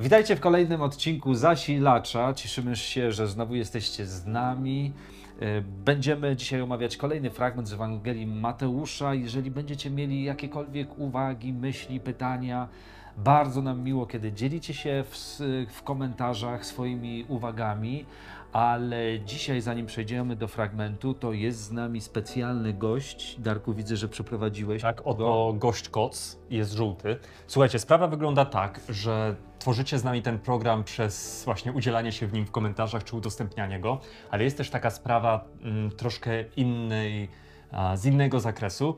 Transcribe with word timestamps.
Witajcie 0.00 0.36
w 0.36 0.40
kolejnym 0.40 0.82
odcinku 0.82 1.34
Zasilacza. 1.34 2.34
Cieszymy 2.34 2.76
się, 2.76 3.12
że 3.12 3.26
znowu 3.28 3.54
jesteście 3.54 4.06
z 4.06 4.26
nami. 4.26 4.92
E, 5.40 5.60
Będziemy 5.60 6.36
dzisiaj 6.36 6.60
omawiać 6.60 6.96
kolejny 6.96 7.30
fragment 7.30 7.68
z 7.68 7.72
Ewangelii 7.72 8.26
Mateusza. 8.26 9.14
Jeżeli 9.14 9.50
będziecie 9.50 9.90
mieli 9.90 10.24
jakiekolwiek 10.24 10.98
uwagi, 10.98 11.52
myśli, 11.52 12.00
pytania, 12.00 12.68
bardzo 13.16 13.62
nam 13.62 13.82
miło, 13.84 14.06
kiedy 14.06 14.32
dzielicie 14.32 14.74
się 14.74 15.04
w, 15.10 15.38
w 15.70 15.82
komentarzach 15.82 16.66
swoimi 16.66 17.24
uwagami. 17.28 18.04
Ale 18.52 19.20
dzisiaj, 19.20 19.60
zanim 19.60 19.86
przejdziemy 19.86 20.36
do 20.36 20.48
fragmentu, 20.48 21.14
to 21.14 21.32
jest 21.32 21.60
z 21.60 21.72
nami 21.72 22.00
specjalny 22.00 22.74
gość. 22.74 23.40
Darku, 23.40 23.74
widzę, 23.74 23.96
że 23.96 24.08
przeprowadziłeś. 24.08 24.82
Tak, 24.82 25.02
oto 25.04 25.54
gość 25.56 25.88
koc 25.88 26.38
jest 26.50 26.72
żółty. 26.72 27.16
Słuchajcie, 27.46 27.78
sprawa 27.78 28.08
wygląda 28.08 28.44
tak, 28.44 28.80
że 28.88 29.36
tworzycie 29.58 29.98
z 29.98 30.04
nami 30.04 30.22
ten 30.22 30.38
program 30.38 30.84
przez 30.84 31.44
właśnie 31.44 31.72
udzielanie 31.72 32.12
się 32.12 32.26
w 32.26 32.32
nim 32.32 32.46
w 32.46 32.50
komentarzach 32.50 33.04
czy 33.04 33.16
udostępnianie 33.16 33.80
go, 33.80 34.00
ale 34.30 34.44
jest 34.44 34.56
też 34.56 34.70
taka 34.70 34.90
sprawa 34.90 35.44
mm, 35.62 35.90
troszkę 35.90 36.42
innej, 36.56 37.28
a, 37.72 37.96
z 37.96 38.06
innego 38.06 38.40
zakresu. 38.40 38.96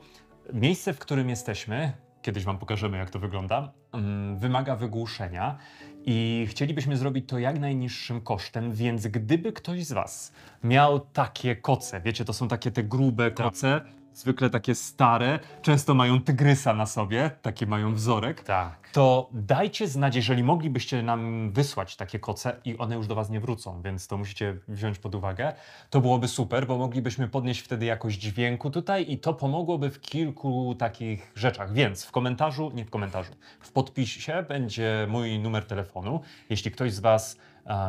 Miejsce, 0.53 0.93
w 0.93 0.99
którym 0.99 1.29
jesteśmy, 1.29 1.93
kiedyś 2.21 2.43
Wam 2.43 2.57
pokażemy, 2.57 2.97
jak 2.97 3.09
to 3.09 3.19
wygląda, 3.19 3.71
mm, 3.93 4.37
wymaga 4.37 4.75
wygłuszenia 4.75 5.57
i 6.05 6.47
chcielibyśmy 6.49 6.97
zrobić 6.97 7.29
to 7.29 7.39
jak 7.39 7.59
najniższym 7.59 8.21
kosztem, 8.21 8.73
więc 8.73 9.07
gdyby 9.07 9.53
ktoś 9.53 9.85
z 9.85 9.91
Was 9.91 10.31
miał 10.63 10.99
takie 10.99 11.55
koce, 11.55 12.01
wiecie, 12.01 12.25
to 12.25 12.33
są 12.33 12.47
takie 12.47 12.71
te 12.71 12.83
grube 12.83 13.31
koce, 13.31 13.81
zwykle 14.13 14.49
takie 14.49 14.75
stare, 14.75 15.39
często 15.61 15.93
mają 15.93 16.21
tygrysa 16.21 16.73
na 16.73 16.85
sobie, 16.85 17.31
taki 17.41 17.67
mają 17.67 17.93
wzorek, 17.93 18.43
Tak. 18.43 18.89
to 18.93 19.29
dajcie 19.33 19.87
znać, 19.87 20.15
jeżeli 20.15 20.43
moglibyście 20.43 21.03
nam 21.03 21.51
wysłać 21.51 21.95
takie 21.95 22.19
koce 22.19 22.55
i 22.65 22.77
one 22.77 22.95
już 22.95 23.07
do 23.07 23.15
Was 23.15 23.29
nie 23.29 23.39
wrócą, 23.39 23.81
więc 23.81 24.07
to 24.07 24.17
musicie 24.17 24.57
wziąć 24.67 24.99
pod 24.99 25.15
uwagę. 25.15 25.53
To 25.89 26.01
byłoby 26.01 26.27
super, 26.27 26.67
bo 26.67 26.77
moglibyśmy 26.77 27.27
podnieść 27.27 27.61
wtedy 27.61 27.85
jakość 27.85 28.19
dźwięku 28.19 28.69
tutaj 28.71 29.11
i 29.11 29.17
to 29.17 29.33
pomogłoby 29.33 29.89
w 29.89 30.01
kilku 30.01 30.75
takich 30.79 31.31
rzeczach. 31.35 31.73
Więc 31.73 32.05
w 32.05 32.11
komentarzu, 32.11 32.71
nie 32.75 32.85
w 32.85 32.89
komentarzu, 32.89 33.31
w 33.61 33.71
podpisie 33.71 34.45
będzie 34.49 35.07
mój 35.09 35.39
numer 35.39 35.65
telefonu. 35.65 36.21
Jeśli 36.49 36.71
ktoś 36.71 36.93
z 36.93 36.99
Was 36.99 37.37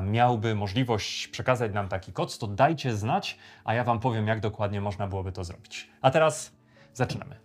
miałby 0.02 0.54
możliwość 0.54 1.28
przekazać 1.28 1.72
nam 1.72 1.88
taki 1.88 2.12
koc, 2.12 2.38
to 2.38 2.46
dajcie 2.46 2.96
znać, 2.96 3.38
a 3.64 3.74
ja 3.74 3.84
Wam 3.84 4.00
powiem, 4.00 4.26
jak 4.26 4.40
dokładnie 4.40 4.80
można 4.80 5.06
byłoby 5.06 5.32
to 5.32 5.44
zrobić. 5.44 5.90
A 6.00 6.10
teraz 6.10 6.52
zaczynamy. 6.94 7.36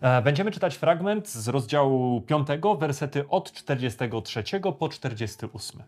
E, 0.00 0.22
Będziemy 0.22 0.50
czytać 0.50 0.76
fragment 0.76 1.28
z 1.28 1.48
rozdziału 1.48 2.20
5, 2.20 2.48
wersety 2.78 3.28
od 3.28 3.52
43 3.52 4.42
po 4.78 4.88
48. 4.88 5.82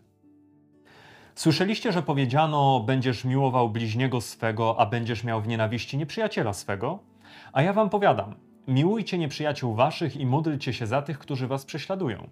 Słyszeliście, 1.35 1.91
że 1.91 2.01
powiedziano: 2.01 2.79
Będziesz 2.79 3.25
miłował 3.25 3.69
bliźniego 3.69 4.21
swego, 4.21 4.75
a 4.79 4.85
będziesz 4.85 5.23
miał 5.23 5.41
w 5.41 5.47
nienawiści 5.47 5.97
nieprzyjaciela 5.97 6.53
swego? 6.53 6.99
A 7.53 7.61
ja 7.61 7.73
wam 7.73 7.89
powiadam: 7.89 8.35
miłujcie 8.67 9.17
nieprzyjaciół 9.17 9.75
waszych 9.75 10.17
i 10.17 10.25
módlcie 10.25 10.73
się 10.73 10.87
za 10.87 11.01
tych, 11.01 11.19
którzy 11.19 11.47
was 11.47 11.65
prześladują, 11.65 12.29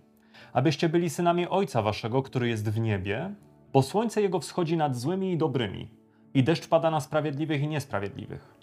abyście 0.57 0.89
byli 0.89 1.09
synami 1.09 1.47
Ojca 1.47 1.81
waszego, 1.81 2.23
który 2.23 2.49
jest 2.49 2.69
w 2.69 2.79
niebie, 2.79 3.33
bo 3.73 3.81
słońce 3.81 4.21
jego 4.21 4.39
wschodzi 4.39 4.77
nad 4.77 4.95
złymi 4.95 5.31
i 5.31 5.37
dobrymi, 5.37 5.89
i 6.33 6.43
deszcz 6.43 6.67
pada 6.67 6.91
na 6.91 6.99
sprawiedliwych 6.99 7.61
i 7.61 7.67
niesprawiedliwych. 7.67 8.55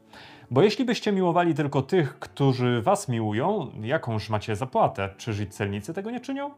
Bo 0.50 0.62
jeśli 0.62 0.84
byście 0.84 1.12
miłowali 1.12 1.54
tylko 1.54 1.82
tych, 1.82 2.18
którzy 2.18 2.82
was 2.82 3.08
miłują, 3.08 3.70
jakąż 3.82 4.30
macie 4.30 4.56
zapłatę? 4.56 5.10
Czyż 5.16 5.48
celnicy 5.50 5.94
tego 5.94 6.10
nie 6.10 6.20
czynią? 6.20 6.50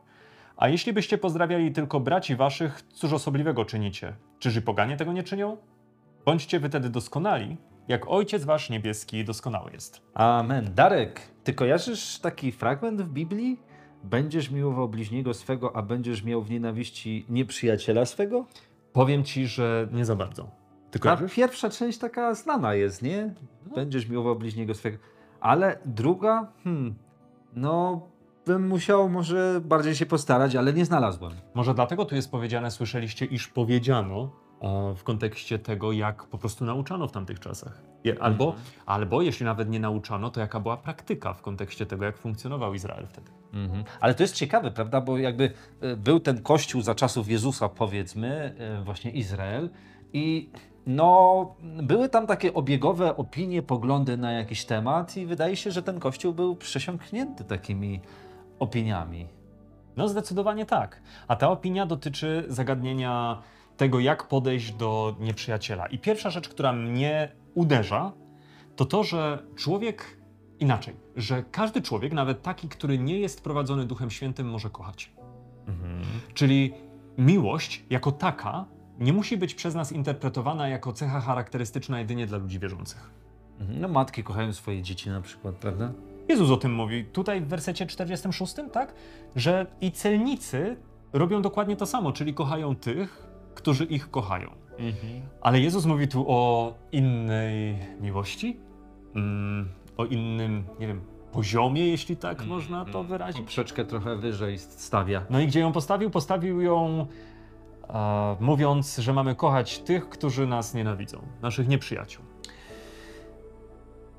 A 0.56 0.68
jeśli 0.68 0.92
byście 0.92 1.18
pozdrawiali 1.18 1.72
tylko 1.72 2.00
braci 2.00 2.36
waszych, 2.36 2.82
cóż 2.82 3.12
osobliwego 3.12 3.64
czynicie? 3.64 4.12
Czyż 4.38 4.56
i 4.56 4.62
poganie 4.62 4.96
tego 4.96 5.12
nie 5.12 5.22
czynią? 5.22 5.56
Bądźcie 6.24 6.60
wy 6.60 6.68
wtedy 6.68 6.90
doskonali, 6.90 7.56
jak 7.88 8.08
Ojciec 8.08 8.44
wasz 8.44 8.70
niebieski 8.70 9.24
doskonały 9.24 9.72
jest. 9.72 10.02
Amen. 10.14 10.74
Darek, 10.74 11.20
ty 11.44 11.54
kojarzysz 11.54 12.18
taki 12.18 12.52
fragment 12.52 13.02
w 13.02 13.08
Biblii? 13.08 13.65
Będziesz 14.10 14.50
miłował 14.50 14.88
bliźniego 14.88 15.34
swego, 15.34 15.76
a 15.76 15.82
będziesz 15.82 16.24
miał 16.24 16.42
w 16.42 16.50
nienawiści 16.50 17.26
nieprzyjaciela 17.28 18.06
swego? 18.06 18.46
Powiem 18.92 19.24
ci, 19.24 19.46
że 19.46 19.88
nie 19.92 20.04
za 20.04 20.16
bardzo. 20.16 20.50
Ty 20.90 20.98
kojarzysz? 20.98 21.34
pierwsza 21.34 21.70
część 21.70 21.98
taka 21.98 22.34
znana 22.34 22.74
jest, 22.74 23.02
nie? 23.02 23.34
Będziesz 23.74 24.08
miłował 24.08 24.36
bliźniego 24.36 24.74
swego. 24.74 24.98
Ale 25.40 25.78
druga, 25.84 26.52
hmm, 26.64 26.94
no 27.56 28.00
bym 28.46 28.68
musiał 28.68 29.08
może 29.08 29.60
bardziej 29.64 29.94
się 29.94 30.06
postarać, 30.06 30.56
ale 30.56 30.72
nie 30.72 30.84
znalazłem. 30.84 31.32
Może 31.54 31.74
dlatego 31.74 32.04
tu 32.04 32.14
jest 32.14 32.30
powiedziane, 32.30 32.70
słyszeliście, 32.70 33.26
iż 33.26 33.48
powiedziano 33.48 34.30
w 34.96 35.02
kontekście 35.04 35.58
tego, 35.58 35.92
jak 35.92 36.24
po 36.24 36.38
prostu 36.38 36.64
nauczano 36.64 37.08
w 37.08 37.12
tamtych 37.12 37.40
czasach. 37.40 37.82
Je- 38.04 38.22
Albo, 38.22 38.54
albo 38.86 39.22
jeśli 39.22 39.46
nawet 39.46 39.68
nie 39.70 39.80
nauczano, 39.80 40.30
to 40.30 40.40
jaka 40.40 40.60
była 40.60 40.76
praktyka 40.76 41.34
w 41.34 41.42
kontekście 41.42 41.86
tego, 41.86 42.04
jak 42.04 42.18
funkcjonował 42.18 42.74
Izrael 42.74 43.06
wtedy. 43.06 43.30
Mhm. 43.52 43.84
Ale 44.00 44.14
to 44.14 44.22
jest 44.22 44.34
ciekawe, 44.34 44.70
prawda? 44.70 45.00
Bo 45.00 45.18
jakby 45.18 45.52
e, 45.80 45.96
był 45.96 46.20
ten 46.20 46.42
kościół 46.42 46.80
za 46.82 46.94
czasów 46.94 47.28
Jezusa, 47.28 47.68
powiedzmy, 47.68 48.54
e, 48.58 48.82
właśnie 48.82 49.10
Izrael, 49.10 49.70
i 50.12 50.50
no, 50.86 51.54
były 51.82 52.08
tam 52.08 52.26
takie 52.26 52.54
obiegowe 52.54 53.16
opinie, 53.16 53.62
poglądy 53.62 54.16
na 54.16 54.32
jakiś 54.32 54.64
temat, 54.64 55.16
i 55.16 55.26
wydaje 55.26 55.56
się, 55.56 55.70
że 55.70 55.82
ten 55.82 56.00
kościół 56.00 56.32
był 56.32 56.56
przesiąknięty 56.56 57.44
takimi 57.44 58.00
opiniami. 58.58 59.26
No 59.96 60.08
zdecydowanie 60.08 60.66
tak. 60.66 61.02
A 61.28 61.36
ta 61.36 61.50
opinia 61.50 61.86
dotyczy 61.86 62.44
zagadnienia 62.48 63.42
tego, 63.76 64.00
jak 64.00 64.28
podejść 64.28 64.72
do 64.72 65.16
nieprzyjaciela. 65.20 65.86
I 65.86 65.98
pierwsza 65.98 66.30
rzecz, 66.30 66.48
która 66.48 66.72
mnie 66.72 67.32
uderza, 67.54 68.12
to 68.76 68.84
to, 68.84 69.04
że 69.04 69.42
człowiek 69.56 70.18
inaczej, 70.60 70.94
że 71.16 71.44
każdy 71.50 71.82
człowiek, 71.82 72.12
nawet 72.12 72.42
taki, 72.42 72.68
który 72.68 72.98
nie 72.98 73.18
jest 73.18 73.44
prowadzony 73.44 73.86
Duchem 73.86 74.10
Świętym, 74.10 74.50
może 74.50 74.70
kochać. 74.70 75.12
Czyli 76.34 76.72
miłość 77.18 77.84
jako 77.90 78.12
taka 78.12 78.64
nie 78.98 79.12
musi 79.12 79.36
być 79.36 79.54
przez 79.54 79.74
nas 79.74 79.92
interpretowana 79.92 80.68
jako 80.68 80.92
cecha 80.92 81.20
charakterystyczna 81.20 81.98
jedynie 81.98 82.26
dla 82.26 82.38
ludzi 82.38 82.58
wierzących. 82.58 83.10
Mhm. 83.60 83.80
No, 83.80 83.88
matki 83.88 84.24
kochają 84.24 84.52
swoje 84.52 84.82
dzieci 84.82 85.10
na 85.10 85.20
przykład, 85.20 85.54
prawda? 85.54 85.92
Jezus 86.28 86.50
o 86.50 86.56
tym 86.56 86.74
mówi 86.74 87.04
tutaj 87.04 87.40
w 87.40 87.46
wersecie 87.46 87.86
46, 87.86 88.54
tak? 88.72 88.94
Że 89.36 89.66
i 89.80 89.92
celnicy 89.92 90.76
robią 91.12 91.42
dokładnie 91.42 91.76
to 91.76 91.86
samo, 91.86 92.12
czyli 92.12 92.34
kochają 92.34 92.76
tych, 92.76 93.26
którzy 93.56 93.84
ich 93.84 94.10
kochają. 94.10 94.50
Ale 95.40 95.60
Jezus 95.60 95.86
mówi 95.86 96.08
tu 96.08 96.24
o 96.28 96.74
innej 96.92 97.78
miłości, 98.00 98.56
mm, 99.14 99.68
o 99.96 100.04
innym, 100.04 100.64
nie 100.80 100.86
wiem, 100.86 101.00
poziomie, 101.32 101.88
jeśli 101.88 102.16
tak 102.16 102.46
można 102.46 102.84
to 102.84 103.04
wyrazić. 103.04 103.40
Poprzeczkę 103.40 103.84
trochę 103.84 104.16
wyżej 104.16 104.58
stawia. 104.58 105.22
No 105.30 105.40
i 105.40 105.46
gdzie 105.46 105.60
ją 105.60 105.72
postawił? 105.72 106.10
Postawił 106.10 106.60
ją 106.60 107.06
e, 107.88 108.36
mówiąc, 108.40 108.96
że 108.96 109.12
mamy 109.12 109.34
kochać 109.34 109.78
tych, 109.78 110.08
którzy 110.08 110.46
nas 110.46 110.74
nienawidzą, 110.74 111.18
naszych 111.42 111.68
nieprzyjaciół. 111.68 112.24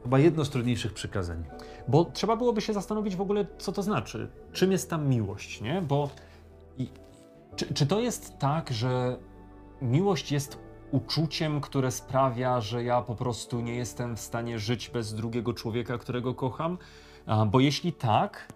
Chyba 0.03 0.19
jedno 0.19 0.45
z 0.45 0.49
trudniejszych 0.49 0.93
przykazań. 0.93 1.43
Bo 1.87 2.05
trzeba 2.05 2.35
byłoby 2.35 2.61
się 2.61 2.73
zastanowić 2.73 3.15
w 3.15 3.21
ogóle, 3.21 3.45
co 3.57 3.71
to 3.71 3.83
znaczy. 3.83 4.29
Czym 4.53 4.71
jest 4.71 4.89
tam 4.89 5.07
miłość, 5.07 5.61
nie? 5.61 5.81
Bo 5.81 6.09
czy, 7.57 7.73
czy 7.73 7.87
to 7.87 7.99
jest 7.99 8.37
tak, 8.39 8.73
że 8.73 9.17
miłość 9.81 10.31
jest 10.31 10.59
uczuciem, 10.91 11.61
które 11.61 11.91
sprawia, 11.91 12.61
że 12.61 12.83
ja 12.83 13.01
po 13.01 13.15
prostu 13.15 13.61
nie 13.61 13.75
jestem 13.75 14.15
w 14.15 14.19
stanie 14.19 14.59
żyć 14.59 14.89
bez 14.89 15.13
drugiego 15.13 15.53
człowieka, 15.53 15.97
którego 15.97 16.33
kocham? 16.33 16.77
Bo 17.47 17.59
jeśli 17.59 17.93
tak, 17.93 18.53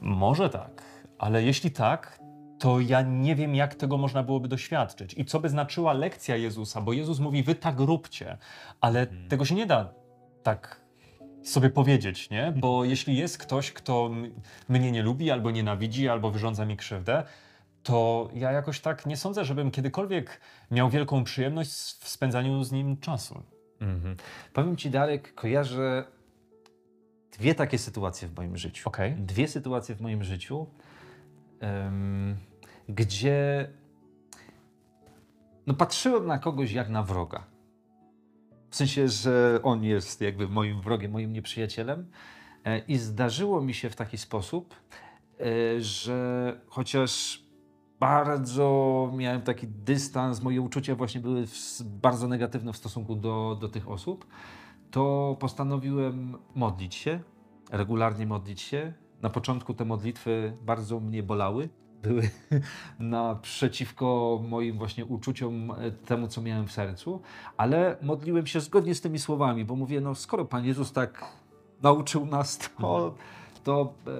może 0.00 0.50
tak, 0.50 0.82
ale 1.18 1.42
jeśli 1.42 1.70
tak, 1.70 2.20
to 2.58 2.80
ja 2.80 3.02
nie 3.02 3.34
wiem, 3.34 3.54
jak 3.54 3.74
tego 3.74 3.98
można 3.98 4.22
byłoby 4.22 4.48
doświadczyć. 4.48 5.14
I 5.18 5.24
co 5.24 5.40
by 5.40 5.48
znaczyła 5.48 5.92
lekcja 5.92 6.36
Jezusa, 6.36 6.80
bo 6.80 6.92
Jezus 6.92 7.18
mówi, 7.18 7.42
wy 7.42 7.54
tak 7.54 7.80
róbcie, 7.80 8.38
ale 8.80 9.06
tego 9.06 9.44
się 9.44 9.54
nie 9.54 9.66
da 9.66 9.92
tak 10.42 10.80
sobie 11.50 11.70
powiedzieć, 11.70 12.30
nie? 12.30 12.52
Bo 12.56 12.84
jeśli 12.84 13.16
jest 13.16 13.38
ktoś, 13.38 13.72
kto 13.72 14.10
mnie 14.68 14.92
nie 14.92 15.02
lubi, 15.02 15.30
albo 15.30 15.50
nienawidzi, 15.50 16.08
albo 16.08 16.30
wyrządza 16.30 16.64
mi 16.64 16.76
krzywdę, 16.76 17.24
to 17.82 18.28
ja 18.34 18.52
jakoś 18.52 18.80
tak 18.80 19.06
nie 19.06 19.16
sądzę, 19.16 19.44
żebym 19.44 19.70
kiedykolwiek 19.70 20.40
miał 20.70 20.90
wielką 20.90 21.24
przyjemność 21.24 21.70
w 22.00 22.08
spędzaniu 22.08 22.64
z 22.64 22.72
nim 22.72 22.96
czasu. 22.96 23.42
Mhm. 23.80 24.16
Powiem 24.52 24.76
ci, 24.76 24.90
Darek, 24.90 25.34
kojarzę 25.34 26.04
dwie 27.38 27.54
takie 27.54 27.78
sytuacje 27.78 28.28
w 28.28 28.36
moim 28.36 28.56
życiu. 28.56 28.88
Okej. 28.88 29.14
Dwie 29.14 29.48
sytuacje 29.48 29.94
w 29.94 30.00
moim 30.00 30.24
życiu, 30.24 30.66
em, 31.60 32.36
gdzie 32.88 33.68
no, 35.66 35.74
patrzyłem 35.74 36.26
na 36.26 36.38
kogoś 36.38 36.72
jak 36.72 36.88
na 36.88 37.02
wroga. 37.02 37.44
W 38.70 38.76
sensie, 38.76 39.08
że 39.08 39.60
on 39.62 39.84
jest 39.84 40.20
jakby 40.20 40.48
moim 40.48 40.80
wrogiem, 40.80 41.12
moim 41.12 41.32
nieprzyjacielem. 41.32 42.10
E, 42.64 42.78
I 42.78 42.96
zdarzyło 42.96 43.60
mi 43.60 43.74
się 43.74 43.90
w 43.90 43.96
taki 43.96 44.18
sposób, 44.18 44.74
e, 45.40 45.80
że 45.80 46.60
chociaż 46.66 47.42
bardzo 48.00 49.10
miałem 49.16 49.42
taki 49.42 49.68
dystans, 49.68 50.42
moje 50.42 50.60
uczucia 50.60 50.94
właśnie 50.94 51.20
były 51.20 51.44
bardzo 51.84 52.28
negatywne 52.28 52.72
w 52.72 52.76
stosunku 52.76 53.16
do, 53.16 53.58
do 53.60 53.68
tych 53.68 53.90
osób, 53.90 54.26
to 54.90 55.36
postanowiłem 55.40 56.38
modlić 56.54 56.94
się, 56.94 57.20
regularnie 57.70 58.26
modlić 58.26 58.60
się. 58.60 58.92
Na 59.22 59.30
początku 59.30 59.74
te 59.74 59.84
modlitwy 59.84 60.52
bardzo 60.62 61.00
mnie 61.00 61.22
bolały, 61.22 61.68
były 62.02 62.30
naprzeciwko 62.98 64.40
moim 64.48 64.78
właśnie 64.78 65.04
uczuciom, 65.04 65.70
e, 65.70 65.90
temu 65.90 66.28
co 66.28 66.42
miałem 66.42 66.66
w 66.66 66.72
sercu, 66.72 67.20
ale 67.56 67.96
modliłem 68.02 68.46
się 68.46 68.60
zgodnie 68.60 68.94
z 68.94 69.00
tymi 69.00 69.18
słowami, 69.18 69.64
bo 69.64 69.76
mówię, 69.76 70.00
no 70.00 70.14
skoro 70.14 70.44
Pan 70.44 70.64
Jezus 70.64 70.92
tak 70.92 71.24
nauczył 71.82 72.26
nas, 72.26 72.58
to, 72.80 73.14
to, 73.64 73.94
e, 74.06 74.10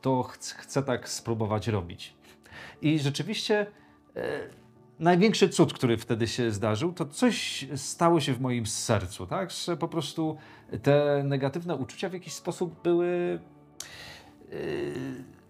to 0.00 0.22
chcę, 0.22 0.82
tak 0.82 1.08
spróbować 1.08 1.68
robić. 1.68 2.14
I 2.82 2.98
rzeczywiście 2.98 3.66
e, 4.16 4.22
największy 4.98 5.48
cud, 5.48 5.72
który 5.72 5.96
wtedy 5.96 6.28
się 6.28 6.50
zdarzył, 6.50 6.92
to 6.92 7.06
coś 7.06 7.66
stało 7.76 8.20
się 8.20 8.34
w 8.34 8.40
moim 8.40 8.66
sercu, 8.66 9.26
tak? 9.26 9.50
Że 9.50 9.76
po 9.76 9.88
prostu 9.88 10.36
te 10.82 11.22
negatywne 11.24 11.76
uczucia 11.76 12.08
w 12.08 12.12
jakiś 12.12 12.32
sposób 12.32 12.82
były 12.82 13.38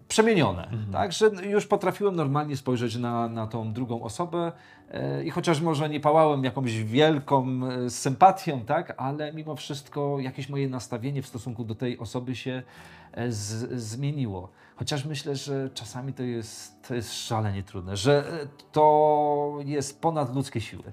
przemienione, 0.07 0.63
Mhm. 0.63 0.91
tak? 0.91 1.11
Że 1.11 1.29
już 1.49 1.67
potrafiłem 1.67 2.15
normalnie 2.15 2.57
spojrzeć 2.57 2.95
na, 2.95 3.29
na 3.29 3.47
tą 3.47 3.73
drugą 3.73 4.03
osobę 4.03 4.51
e, 4.91 5.23
i 5.23 5.29
chociaż 5.29 5.61
może 5.61 5.89
nie 5.89 5.99
pałałem 5.99 6.43
jakąś 6.43 6.83
wielką 6.83 7.47
e, 7.85 7.89
sympatią, 7.89 8.61
tak? 8.65 8.93
Ale 8.97 9.33
mimo 9.33 9.55
wszystko 9.55 10.19
jakieś 10.19 10.49
moje 10.49 10.69
nastawienie 10.69 11.21
w 11.21 11.27
stosunku 11.27 11.63
do 11.63 11.75
tej 11.75 11.99
osoby 11.99 12.35
się 12.35 12.63
e, 13.11 13.31
z, 13.31 13.81
zmieniło. 13.81 14.49
Chociaż 14.75 15.05
myślę, 15.05 15.35
że 15.35 15.69
czasami 15.73 16.13
to 16.13 16.23
jest, 16.23 16.87
to 16.87 16.95
jest 16.95 17.13
szalenie 17.13 17.63
trudne, 17.63 17.97
że 17.97 18.23
to 18.71 19.57
jest 19.65 20.01
ponad 20.01 20.35
ludzkie 20.35 20.61
siły. 20.61 20.83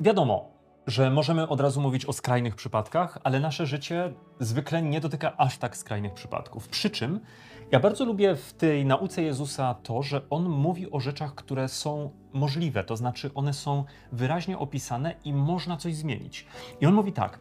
Wiadomo, 0.00 0.52
że 0.86 1.10
możemy 1.10 1.48
od 1.48 1.60
razu 1.60 1.80
mówić 1.80 2.06
o 2.06 2.12
skrajnych 2.12 2.54
przypadkach, 2.54 3.18
ale 3.24 3.40
nasze 3.40 3.66
życie 3.66 4.12
zwykle 4.40 4.82
nie 4.82 5.00
dotyka 5.00 5.36
aż 5.36 5.58
tak 5.58 5.76
skrajnych 5.76 6.14
przypadków. 6.14 6.68
Przy 6.68 6.90
czym 6.90 7.20
ja 7.72 7.80
bardzo 7.80 8.04
lubię 8.04 8.36
w 8.36 8.52
tej 8.52 8.86
nauce 8.86 9.22
Jezusa 9.22 9.74
to, 9.74 10.02
że 10.02 10.28
on 10.30 10.48
mówi 10.48 10.90
o 10.90 11.00
rzeczach, 11.00 11.34
które 11.34 11.68
są 11.68 12.10
możliwe, 12.32 12.84
to 12.84 12.96
znaczy 12.96 13.30
one 13.34 13.52
są 13.52 13.84
wyraźnie 14.12 14.58
opisane 14.58 15.14
i 15.24 15.32
można 15.32 15.76
coś 15.76 15.94
zmienić. 15.94 16.46
I 16.80 16.86
on 16.86 16.94
mówi 16.94 17.12
tak: 17.12 17.40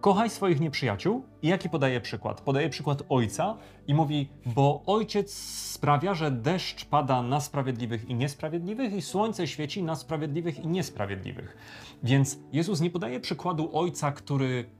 kochaj 0.00 0.30
swoich 0.30 0.60
nieprzyjaciół. 0.60 1.22
I 1.42 1.48
jaki 1.48 1.68
podaje 1.68 2.00
przykład? 2.00 2.40
Podaje 2.40 2.68
przykład 2.68 3.02
ojca 3.08 3.56
i 3.86 3.94
mówi, 3.94 4.28
bo 4.46 4.82
ojciec 4.86 5.34
sprawia, 5.72 6.14
że 6.14 6.30
deszcz 6.30 6.84
pada 6.84 7.22
na 7.22 7.40
sprawiedliwych 7.40 8.08
i 8.08 8.14
niesprawiedliwych, 8.14 8.92
i 8.92 9.02
słońce 9.02 9.46
świeci 9.46 9.82
na 9.82 9.94
sprawiedliwych 9.94 10.58
i 10.58 10.66
niesprawiedliwych. 10.66 11.56
Więc 12.02 12.38
Jezus 12.52 12.80
nie 12.80 12.90
podaje 12.90 13.20
przykładu 13.20 13.70
ojca, 13.72 14.12
który 14.12 14.70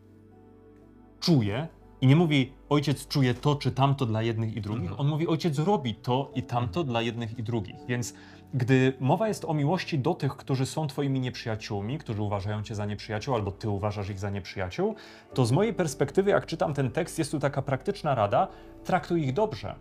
czuje 1.20 1.68
i 2.00 2.06
nie 2.06 2.16
mówi 2.16 2.52
ojciec 2.68 3.08
czuje 3.08 3.34
to 3.34 3.56
czy 3.56 3.72
tamto 3.72 4.06
dla 4.06 4.22
jednych 4.22 4.56
i 4.56 4.60
drugich. 4.60 4.90
Mhm. 4.90 5.00
On 5.00 5.08
mówi 5.08 5.28
ojciec 5.28 5.58
robi 5.58 5.94
to 5.94 6.30
i 6.34 6.42
tamto 6.42 6.84
dla 6.84 7.02
jednych 7.02 7.38
i 7.38 7.42
drugich. 7.42 7.76
Więc 7.88 8.14
gdy 8.54 8.92
mowa 9.00 9.28
jest 9.28 9.44
o 9.44 9.54
miłości 9.54 9.98
do 9.98 10.14
tych, 10.14 10.36
którzy 10.36 10.66
są 10.66 10.86
twoimi 10.86 11.20
nieprzyjaciółmi, 11.20 11.98
którzy 11.98 12.22
uważają 12.22 12.62
cię 12.62 12.74
za 12.74 12.86
nieprzyjaciół, 12.86 13.34
albo 13.34 13.52
ty 13.52 13.68
uważasz 13.68 14.10
ich 14.10 14.18
za 14.18 14.30
nieprzyjaciół, 14.30 14.94
to 15.34 15.46
z 15.46 15.52
mojej 15.52 15.74
perspektywy, 15.74 16.30
jak 16.30 16.46
czytam 16.46 16.74
ten 16.74 16.90
tekst, 16.90 17.18
jest 17.18 17.30
tu 17.30 17.38
taka 17.38 17.62
praktyczna 17.62 18.14
rada: 18.14 18.48
traktuj 18.84 19.22
ich 19.22 19.32
dobrze. 19.32 19.74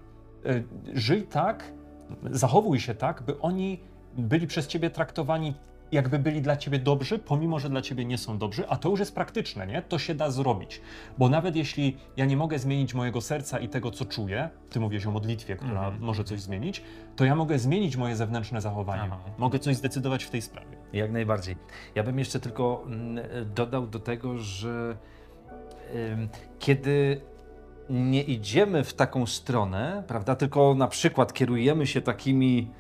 Y, 0.45 0.63
Żyj 0.93 1.23
tak, 1.23 1.73
zachowuj 2.31 2.79
się 2.79 2.95
tak, 2.95 3.23
by 3.23 3.39
oni 3.39 3.79
byli 4.17 4.47
przez 4.47 4.67
ciebie 4.67 4.89
traktowani 4.89 5.53
jakby 5.91 6.19
byli 6.19 6.41
dla 6.41 6.57
ciebie 6.57 6.79
dobrzy, 6.79 7.19
pomimo 7.19 7.59
że 7.59 7.69
dla 7.69 7.81
ciebie 7.81 8.05
nie 8.05 8.17
są 8.17 8.37
dobrzy, 8.37 8.67
a 8.69 8.75
to 8.75 8.89
już 8.89 8.99
jest 8.99 9.15
praktyczne, 9.15 9.67
nie? 9.67 9.81
To 9.81 9.99
się 9.99 10.15
da 10.15 10.31
zrobić. 10.31 10.81
Bo 11.17 11.29
nawet 11.29 11.55
jeśli 11.55 11.97
ja 12.17 12.25
nie 12.25 12.37
mogę 12.37 12.59
zmienić 12.59 12.93
mojego 12.93 13.21
serca 13.21 13.59
i 13.59 13.69
tego, 13.69 13.91
co 13.91 14.05
czuję, 14.05 14.49
ty 14.69 14.79
mówisz 14.79 15.05
o 15.07 15.11
modlitwie, 15.11 15.55
która 15.55 15.85
Mhm. 15.85 16.03
może 16.03 16.23
coś 16.23 16.41
zmienić, 16.41 16.81
to 17.15 17.25
ja 17.25 17.35
mogę 17.35 17.59
zmienić 17.59 17.97
moje 17.97 18.15
zewnętrzne 18.15 18.61
zachowanie. 18.61 19.03
Aha. 19.05 19.19
Mogę 19.37 19.59
coś 19.59 19.75
zdecydować 19.75 20.23
w 20.23 20.29
tej 20.29 20.41
sprawie. 20.41 20.77
Jak 20.93 21.11
najbardziej. 21.11 21.55
Ja 21.95 22.03
bym 22.03 22.19
jeszcze 22.19 22.39
tylko 22.39 22.83
mm, 22.85 23.25
dodał 23.55 23.87
do 23.87 23.99
tego, 23.99 24.37
że 24.37 24.97
kiedy 26.59 27.21
nie 27.89 28.23
idziemy 28.23 28.83
w 28.83 28.93
taką 28.93 29.25
stronę, 29.25 30.03
prawda, 30.07 30.35
tylko 30.35 30.75
na 30.75 30.87
przykład 30.87 31.33
kierujemy 31.33 31.87
się 31.87 32.01
takimi, 32.01 32.71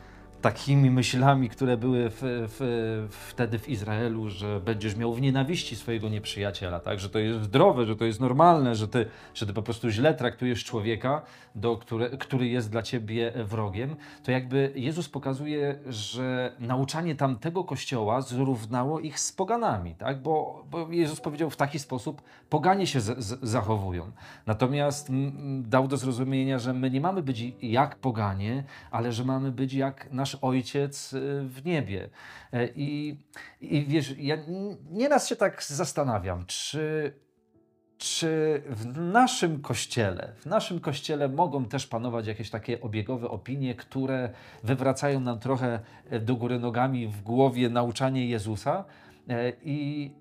takimi 0.41 0.91
myślami, 0.91 1.49
które 1.49 1.77
były 1.77 2.09
w, 2.09 2.17
w, 2.21 3.07
wtedy 3.29 3.59
w 3.59 3.69
Izraelu, 3.69 4.29
że 4.29 4.59
będziesz 4.59 4.95
miał 4.95 5.13
w 5.13 5.21
nienawiści 5.21 5.75
swojego 5.75 6.09
nieprzyjaciela, 6.09 6.79
tak, 6.79 6.99
że 6.99 7.09
to 7.09 7.19
jest 7.19 7.43
zdrowe, 7.43 7.85
że 7.85 7.95
to 7.95 8.05
jest 8.05 8.19
normalne, 8.19 8.75
że 8.75 8.87
ty, 8.87 9.05
że 9.33 9.45
ty 9.45 9.53
po 9.53 9.61
prostu 9.61 9.89
źle 9.89 10.13
traktujesz 10.13 10.63
człowieka, 10.63 11.21
do, 11.55 11.77
które, 11.77 12.09
który 12.09 12.47
jest 12.47 12.71
dla 12.71 12.81
ciebie 12.81 13.33
wrogiem, 13.35 13.95
to 14.23 14.31
jakby 14.31 14.71
Jezus 14.75 15.09
pokazuje, 15.09 15.79
że 15.87 16.51
nauczanie 16.59 17.15
tamtego 17.15 17.63
kościoła 17.63 18.21
zrównało 18.21 18.99
ich 18.99 19.19
z 19.19 19.31
poganami, 19.31 19.95
tak? 19.95 20.21
bo, 20.21 20.65
bo 20.71 20.91
Jezus 20.91 21.21
powiedział 21.21 21.49
w 21.49 21.57
taki 21.57 21.79
sposób, 21.79 22.21
poganie 22.49 22.87
się 22.87 22.99
z, 22.99 23.23
z, 23.23 23.39
zachowują. 23.49 24.11
Natomiast 24.45 25.09
mm, 25.09 25.69
dał 25.69 25.87
do 25.87 25.97
zrozumienia, 25.97 26.59
że 26.59 26.73
my 26.73 26.91
nie 26.91 27.01
mamy 27.01 27.23
być 27.23 27.43
jak 27.61 27.95
poganie, 27.95 28.63
ale 28.91 29.11
że 29.11 29.23
mamy 29.23 29.51
być 29.51 29.73
jak 29.73 30.11
nasz 30.11 30.26
Ojciec 30.35 31.13
y, 31.13 31.41
w 31.43 31.65
niebie. 31.65 32.09
E, 32.53 32.67
I, 32.75 33.19
i 33.61 33.85
wiesz, 33.85 34.15
ja 34.17 34.37
nieraz 34.89 35.27
się 35.27 35.35
tak 35.35 35.63
zastanawiam, 35.63 36.45
czy 36.45 37.13
czy 37.97 38.63
w 38.69 38.97
naszym 38.97 39.61
kościele, 39.61 40.33
w 40.37 40.45
naszym 40.45 40.79
kościele 40.79 41.29
mogą 41.29 41.65
też 41.65 41.87
panować 41.87 42.27
jakieś 42.27 42.49
takie 42.49 42.81
obiegowe 42.81 43.29
opinie, 43.29 43.75
które 43.75 44.29
wywracają 44.63 45.19
nam 45.19 45.39
trochę 45.39 45.79
e, 46.09 46.19
do 46.19 46.35
góry 46.35 46.59
nogami 46.59 47.07
w 47.07 47.21
głowie 47.21 47.69
nauczanie 47.69 48.27
Jezusa 48.27 48.85
e, 49.29 49.53
i, 49.63 50.11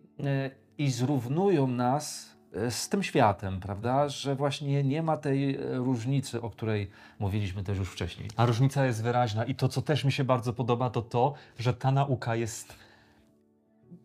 i 0.79 0.91
zrównują 0.91 1.67
nas 1.67 2.36
z 2.71 2.89
tym 2.89 3.03
światem, 3.03 3.61
prawda? 3.61 4.09
Że 4.09 4.35
właśnie 4.35 4.85
nie 4.85 5.03
ma 5.03 5.17
tej 5.17 5.57
e, 5.57 5.77
różnicy, 5.77 6.43
o 6.43 6.51
której 6.51 6.91
mówiliśmy 7.19 7.63
też 7.63 7.79
już 7.79 7.89
wcześniej. 7.89 8.29
A 8.37 8.47
różnica 8.47 8.87
jest 8.87 9.03
wyraźna 9.03 9.45
i 9.45 9.55
to, 9.55 9.69
co 9.69 9.83
też 9.83 10.05
mi 10.05 10.13
się 10.13 10.25
bardzo 10.25 10.53
podoba, 10.53 10.91
to 10.91 11.03
to, 11.03 11.35
że 11.59 11.75
ta 11.75 11.91
nauka 11.91 12.37
jest. 12.37 12.86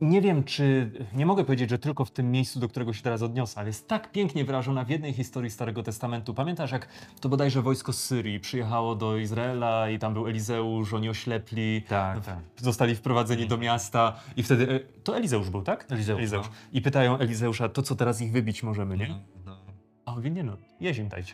Nie 0.02 0.22
wiem, 0.22 0.44
czy. 0.44 0.92
Nie 1.14 1.26
mogę 1.26 1.44
powiedzieć, 1.44 1.70
że 1.70 1.80
tylko 1.80 2.06
w 2.06 2.12
tym 2.12 2.32
miejscu, 2.32 2.60
do 2.60 2.68
którego 2.68 2.94
się 2.94 3.02
teraz 3.02 3.22
odniosę, 3.22 3.60
ale 3.60 3.68
jest 3.70 3.88
tak 3.88 4.12
pięknie 4.12 4.46
wyrażona 4.46 4.84
w 4.84 4.90
jednej 4.90 5.14
historii 5.14 5.50
Starego 5.52 5.84
Testamentu. 5.84 6.34
Pamiętasz, 6.34 6.72
jak 6.72 6.88
to 7.20 7.30
bodajże 7.30 7.62
wojsko 7.62 7.94
z 7.94 8.04
Syrii 8.04 8.40
przyjechało 8.40 8.96
do 8.96 9.18
Izraela 9.18 9.90
i 9.90 10.00
tam 10.00 10.14
był 10.14 10.28
Elizeusz, 10.28 10.94
oni 10.94 11.10
oślepli, 11.10 11.82
Tak, 11.82 12.26
tak. 12.26 12.38
zostali 12.58 12.96
wprowadzeni 12.96 13.48
do 13.48 13.58
miasta 13.58 14.16
i 14.38 14.44
wtedy. 14.44 14.72
e, 14.76 14.80
To 15.04 15.18
Elizeusz 15.18 15.50
był, 15.50 15.62
tak? 15.62 15.86
Elizeusz, 15.92 16.32
no. 16.32 16.42
I 16.74 16.82
pytają 16.82 17.18
Elizeusza, 17.18 17.70
to 17.70 17.82
co 17.82 17.96
teraz 17.96 18.22
ich 18.22 18.32
wybić 18.32 18.64
możemy, 18.64 18.98
nie? 18.98 19.08
No. 19.46 19.58
A 20.06 20.12
on 20.12 20.18
mówi, 20.18 20.32
nie 20.32 20.44
no, 20.44 20.58
jeź 20.80 20.98
im 20.98 21.08
dajcie. 21.10 21.34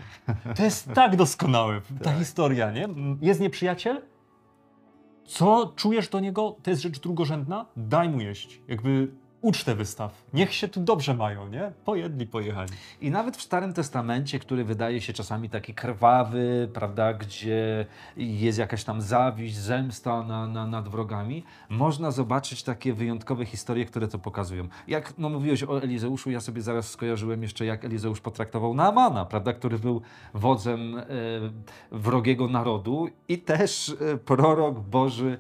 To 0.56 0.64
jest 0.64 0.94
tak 0.94 1.16
doskonałe, 1.16 1.82
ta 2.00 2.04
Tak. 2.04 2.18
historia, 2.18 2.72
nie? 2.72 2.88
Jest 3.22 3.40
nieprzyjaciel, 3.40 4.02
co 5.28 5.74
czujesz 5.76 6.10
do 6.10 6.20
niego, 6.20 6.56
to 6.64 6.70
jest 6.70 6.82
rzecz 6.82 7.00
drugorzędna, 7.00 7.66
daj 7.78 8.10
mu 8.10 8.22
jeść. 8.22 8.62
Jakby 8.68 9.12
ucztę 9.48 9.76
wystaw. 9.76 10.26
Niech 10.34 10.54
się 10.54 10.68
tu 10.68 10.80
dobrze 10.80 11.14
mają, 11.14 11.48
nie? 11.48 11.72
Pojedli, 11.86 12.28
pojechali. 12.28 12.72
I 13.02 13.12
nawet 13.12 13.38
w 13.38 13.42
Starym 13.42 13.74
Testamencie, 13.74 14.40
który 14.40 14.64
wydaje 14.64 15.02
się 15.02 15.14
czasami 15.14 15.50
taki 15.50 15.74
krwawy, 15.74 16.70
prawda, 16.74 17.14
gdzie 17.14 17.86
jest 18.18 18.60
jakaś 18.60 18.84
tam 18.84 19.02
zawiść, 19.02 19.56
zemsta 19.56 20.24
na, 20.24 20.48
na, 20.48 20.68
nad 20.68 20.90
wrogami, 20.90 21.44
można 21.70 22.12
zobaczyć 22.12 22.64
takie 22.64 22.94
wyjątkowe 22.94 23.46
historie, 23.46 23.86
które 23.86 24.08
to 24.08 24.20
pokazują. 24.20 24.68
Jak 24.88 25.14
no, 25.18 25.30
mówiłeś 25.30 25.64
o 25.64 25.82
Elizeuszu, 25.84 26.32
ja 26.32 26.42
sobie 26.42 26.62
zaraz 26.62 26.90
skojarzyłem 26.90 27.44
jeszcze, 27.44 27.66
jak 27.66 27.86
Elizeusz 27.86 28.22
potraktował 28.22 28.74
Naamana, 28.74 29.26
prawda, 29.26 29.54
który 29.54 29.80
był 29.80 30.02
wodzem 30.34 30.98
e, 30.98 31.04
wrogiego 31.92 32.48
narodu 32.48 33.08
i 33.28 33.38
też 33.38 33.96
e, 34.14 34.18
prorok 34.18 34.80
Boży 34.80 35.38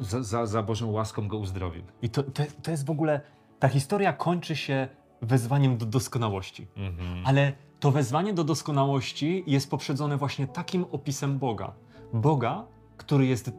za, 0.00 0.22
za, 0.22 0.46
za 0.46 0.62
Bożą 0.62 0.90
łaską 0.90 1.28
go 1.28 1.38
uzdrowił. 1.38 1.82
I 2.02 2.08
to, 2.08 2.22
to, 2.22 2.42
to 2.62 2.70
jest 2.70 2.86
w 2.86 2.90
ogóle, 2.90 3.20
ta 3.58 3.68
historia 3.68 4.12
kończy 4.12 4.56
się 4.56 4.88
wezwaniem 5.22 5.78
do 5.78 5.86
doskonałości. 5.86 6.66
Ale 7.24 7.52
to 7.80 7.90
wezwanie 7.90 8.34
do 8.34 8.44
doskonałości 8.44 9.44
jest 9.46 9.70
poprzedzone 9.70 10.16
właśnie 10.16 10.46
takim 10.46 10.84
opisem 10.92 11.38
Boga. 11.38 11.72
Boga, 12.12 12.64
który 12.96 13.26
jest 13.26 13.50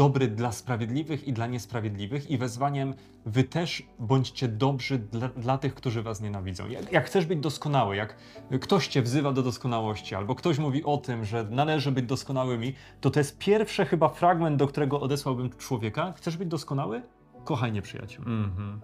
dobry 0.00 0.28
dla 0.28 0.52
sprawiedliwych 0.52 1.28
i 1.28 1.32
dla 1.32 1.46
niesprawiedliwych 1.46 2.30
i 2.30 2.38
wezwaniem 2.38 2.94
wy 3.26 3.44
też 3.44 3.82
bądźcie 3.98 4.48
dobrzy 4.48 4.98
dla, 4.98 5.28
dla 5.28 5.58
tych, 5.58 5.74
którzy 5.74 6.02
was 6.02 6.20
nienawidzą. 6.20 6.68
Jak, 6.68 6.92
jak 6.92 7.06
chcesz 7.06 7.26
być 7.26 7.40
doskonały, 7.40 7.96
jak 7.96 8.16
ktoś 8.60 8.88
cię 8.88 9.02
wzywa 9.02 9.32
do 9.32 9.42
doskonałości, 9.42 10.14
albo 10.14 10.34
ktoś 10.34 10.58
mówi 10.58 10.84
o 10.84 10.96
tym, 10.96 11.24
że 11.24 11.44
należy 11.50 11.92
być 11.92 12.06
doskonałymi, 12.06 12.74
to 13.00 13.10
to 13.10 13.20
jest 13.20 13.38
pierwszy 13.38 13.84
chyba 13.84 14.08
fragment, 14.08 14.56
do 14.56 14.66
którego 14.66 15.00
odesłałbym 15.00 15.50
człowieka. 15.58 16.12
Chcesz 16.16 16.36
być 16.36 16.48
doskonały? 16.48 17.02
Kochaj 17.44 17.72
nieprzyjaciół. 17.72 18.24
Mhm. 18.24 18.80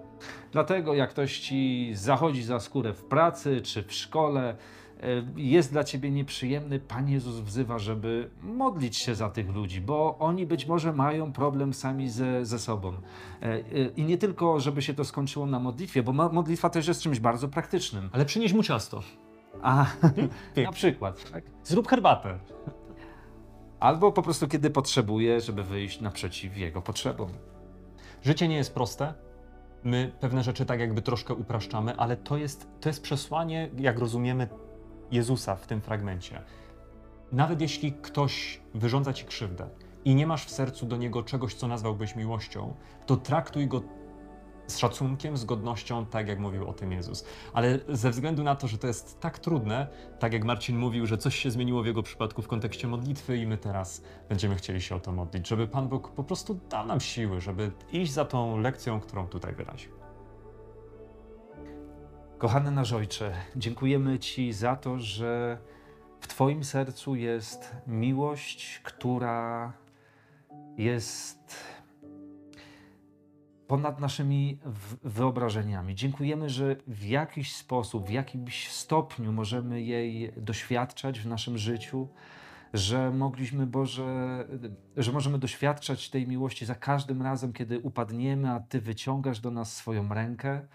Dlatego 0.52 0.94
jak 0.94 1.10
ktoś 1.10 1.38
ci 1.38 1.90
zachodzi 1.94 2.42
za 2.42 2.60
skórę 2.60 2.92
w 2.92 3.04
pracy 3.04 3.60
czy 3.60 3.82
w 3.82 3.92
szkole, 3.92 4.56
jest 5.36 5.72
dla 5.72 5.84
ciebie 5.84 6.10
nieprzyjemny, 6.10 6.78
Pan 6.78 7.08
Jezus 7.08 7.34
wzywa, 7.34 7.78
żeby 7.78 8.30
modlić 8.42 8.96
się 8.96 9.14
za 9.14 9.30
tych 9.30 9.54
ludzi, 9.54 9.80
bo 9.80 10.18
oni 10.18 10.46
być 10.46 10.66
może 10.66 10.92
mają 10.92 11.32
problem 11.32 11.74
sami 11.74 12.10
ze, 12.10 12.46
ze 12.46 12.58
sobą. 12.58 12.92
E, 12.92 13.44
e, 13.44 13.60
I 13.96 14.04
nie 14.04 14.18
tylko, 14.18 14.60
żeby 14.60 14.82
się 14.82 14.94
to 14.94 15.04
skończyło 15.04 15.46
na 15.46 15.58
modlitwie, 15.60 16.02
bo 16.02 16.12
mo- 16.12 16.32
modlitwa 16.32 16.70
też 16.70 16.88
jest 16.88 17.02
czymś 17.02 17.20
bardzo 17.20 17.48
praktycznym. 17.48 18.10
Ale 18.12 18.24
przynieś 18.24 18.52
mu 18.52 18.62
ciasto. 18.62 19.02
A, 19.62 19.86
na 20.66 20.72
przykład, 20.72 21.30
tak? 21.30 21.44
Zrób 21.64 21.88
herbatę. 21.88 22.38
Albo 23.80 24.12
po 24.12 24.22
prostu 24.22 24.48
kiedy 24.48 24.70
potrzebuje, 24.70 25.40
żeby 25.40 25.62
wyjść 25.62 26.00
naprzeciw 26.00 26.56
jego 26.56 26.82
potrzebom. 26.82 27.28
Życie 28.22 28.48
nie 28.48 28.56
jest 28.56 28.74
proste. 28.74 29.14
My 29.84 30.12
pewne 30.20 30.42
rzeczy 30.42 30.66
tak 30.66 30.80
jakby 30.80 31.02
troszkę 31.02 31.34
upraszczamy, 31.34 31.96
ale 31.96 32.16
to 32.16 32.36
jest, 32.36 32.68
to 32.80 32.88
jest 32.88 33.02
przesłanie, 33.02 33.70
jak 33.78 33.98
rozumiemy 33.98 34.48
Jezusa 35.12 35.56
w 35.56 35.66
tym 35.66 35.80
fragmencie. 35.80 36.42
Nawet 37.32 37.60
jeśli 37.60 37.92
ktoś 37.92 38.60
wyrządza 38.74 39.12
ci 39.12 39.24
krzywdę 39.24 39.68
i 40.04 40.14
nie 40.14 40.26
masz 40.26 40.44
w 40.44 40.50
sercu 40.50 40.86
do 40.86 40.96
niego 40.96 41.22
czegoś, 41.22 41.54
co 41.54 41.68
nazwałbyś 41.68 42.16
miłością, 42.16 42.74
to 43.06 43.16
traktuj 43.16 43.68
go 43.68 43.82
z 44.66 44.78
szacunkiem, 44.78 45.36
z 45.36 45.44
godnością, 45.44 46.06
tak 46.06 46.28
jak 46.28 46.38
mówił 46.38 46.68
o 46.68 46.72
tym 46.72 46.92
Jezus. 46.92 47.24
Ale 47.52 47.78
ze 47.88 48.10
względu 48.10 48.42
na 48.42 48.56
to, 48.56 48.68
że 48.68 48.78
to 48.78 48.86
jest 48.86 49.20
tak 49.20 49.38
trudne, 49.38 49.86
tak 50.18 50.32
jak 50.32 50.44
Marcin 50.44 50.78
mówił, 50.78 51.06
że 51.06 51.18
coś 51.18 51.36
się 51.36 51.50
zmieniło 51.50 51.82
w 51.82 51.86
jego 51.86 52.02
przypadku 52.02 52.42
w 52.42 52.48
kontekście 52.48 52.88
modlitwy 52.88 53.36
i 53.36 53.46
my 53.46 53.58
teraz 53.58 54.02
będziemy 54.28 54.54
chcieli 54.54 54.82
się 54.82 54.96
o 54.96 55.00
to 55.00 55.12
modlić, 55.12 55.48
żeby 55.48 55.68
Pan 55.68 55.88
Bóg 55.88 56.10
po 56.10 56.24
prostu 56.24 56.60
dał 56.70 56.86
nam 56.86 57.00
siły, 57.00 57.40
żeby 57.40 57.72
iść 57.92 58.12
za 58.12 58.24
tą 58.24 58.58
lekcją, 58.58 59.00
którą 59.00 59.26
tutaj 59.28 59.54
wyraził. 59.54 60.05
Kochany 62.38 62.70
nasz 62.70 62.92
Ojcze, 62.92 63.32
dziękujemy 63.56 64.18
Ci 64.18 64.52
za 64.52 64.76
to, 64.76 64.98
że 64.98 65.58
w 66.20 66.26
Twoim 66.26 66.64
sercu 66.64 67.14
jest 67.14 67.76
miłość, 67.86 68.80
która 68.84 69.72
jest 70.76 71.56
ponad 73.66 74.00
naszymi 74.00 74.58
wyobrażeniami. 75.02 75.94
Dziękujemy, 75.94 76.50
że 76.50 76.76
w 76.86 77.04
jakiś 77.04 77.56
sposób, 77.56 78.06
w 78.06 78.10
jakimś 78.10 78.70
stopniu 78.70 79.32
możemy 79.32 79.82
jej 79.82 80.32
doświadczać 80.36 81.20
w 81.20 81.26
naszym 81.26 81.58
życiu, 81.58 82.08
że 82.74 83.10
mogliśmy, 83.10 83.66
Boże, 83.66 84.44
że 84.96 85.12
możemy 85.12 85.38
doświadczać 85.38 86.10
tej 86.10 86.28
miłości 86.28 86.66
za 86.66 86.74
każdym 86.74 87.22
razem, 87.22 87.52
kiedy 87.52 87.80
upadniemy, 87.80 88.50
a 88.50 88.60
Ty 88.60 88.80
wyciągasz 88.80 89.40
do 89.40 89.50
nas 89.50 89.76
swoją 89.76 90.08
rękę. 90.08 90.66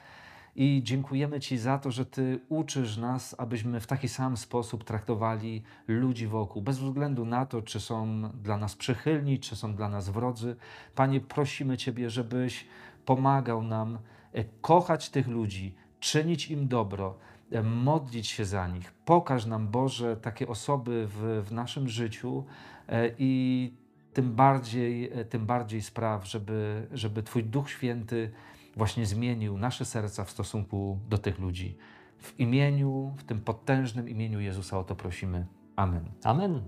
I 0.55 0.81
dziękujemy 0.83 1.39
Ci 1.39 1.57
za 1.57 1.79
to, 1.79 1.91
że 1.91 2.05
Ty 2.05 2.39
uczysz 2.49 2.97
nas, 2.97 3.35
abyśmy 3.37 3.79
w 3.79 3.87
taki 3.87 4.09
sam 4.09 4.37
sposób 4.37 4.83
traktowali 4.83 5.63
ludzi 5.87 6.27
wokół, 6.27 6.61
bez 6.61 6.79
względu 6.79 7.25
na 7.25 7.45
to, 7.45 7.61
czy 7.61 7.79
są 7.79 8.21
dla 8.33 8.57
nas 8.57 8.75
przychylni, 8.75 9.39
czy 9.39 9.55
są 9.55 9.75
dla 9.75 9.89
nas 9.89 10.09
wrodzy. 10.09 10.55
Panie, 10.95 11.21
prosimy 11.21 11.77
Ciebie, 11.77 12.09
żebyś 12.09 12.67
pomagał 13.05 13.63
nam 13.63 13.99
e, 14.33 14.43
kochać 14.43 15.09
tych 15.09 15.27
ludzi, 15.27 15.75
czynić 15.99 16.51
im 16.51 16.67
dobro, 16.67 17.17
e, 17.51 17.63
modlić 17.63 18.27
się 18.27 18.45
za 18.45 18.67
nich. 18.67 18.93
Pokaż 19.05 19.45
nam, 19.45 19.67
Boże, 19.67 20.17
takie 20.17 20.47
osoby 20.47 21.07
w, 21.07 21.43
w 21.47 21.51
naszym 21.51 21.89
życiu 21.89 22.45
e, 22.87 23.11
i 23.19 23.73
tym 24.13 24.35
bardziej, 24.35 25.11
tym 25.29 25.45
bardziej 25.45 25.81
spraw, 25.81 26.27
żeby, 26.27 26.87
żeby 26.91 27.23
Twój 27.23 27.43
Duch 27.43 27.69
Święty 27.69 28.31
właśnie 28.75 29.05
zmienił 29.05 29.57
nasze 29.57 29.85
serca 29.85 30.23
w 30.23 30.31
stosunku 30.31 30.99
do 31.09 31.17
tych 31.17 31.39
ludzi. 31.39 31.77
W 32.17 32.39
imieniu, 32.39 33.13
w 33.17 33.23
tym 33.23 33.41
potężnym 33.41 34.09
imieniu 34.09 34.39
Jezusa 34.39 34.79
o 34.79 34.83
to 34.83 34.95
prosimy. 34.95 35.45
Amen. 35.75 36.11
Amen. 36.23 36.61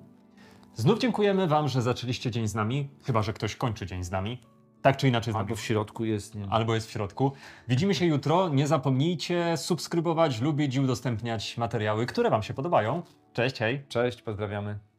Znów 0.75 0.99
dziękujemy 0.99 1.47
Wam, 1.47 1.67
że 1.67 1.81
zaczęliście 1.81 2.31
dzień 2.31 2.47
z 2.47 2.55
nami, 2.55 2.89
chyba 3.03 3.21
że 3.21 3.33
ktoś 3.33 3.55
kończy 3.55 3.85
dzień 3.85 4.03
z 4.03 4.11
nami. 4.11 4.41
Tak 4.81 4.97
czy 4.97 5.07
inaczej 5.07 5.33
z 5.33 5.35
nami. 5.35 5.45
Albo 5.45 5.55
w 5.55 5.61
środku 5.61 6.05
jest, 6.05 6.35
nie 6.35 6.49
albo 6.49 6.75
jest 6.75 6.87
w 6.87 6.91
środku. 6.91 7.31
Widzimy 7.67 7.95
się 7.95 8.05
jutro. 8.05 8.49
Nie 8.49 8.67
zapomnijcie 8.67 9.57
subskrybować, 9.57 10.41
lubić 10.41 10.75
i 10.75 10.79
udostępniać 10.79 11.57
materiały, 11.57 12.05
które 12.05 12.29
Wam 12.29 12.43
się 12.43 12.53
podobają. 12.53 13.01
Cześć, 13.33 13.59
hej. 13.59 13.83
Cześć, 13.89 14.21
pozdrawiamy. 14.21 14.92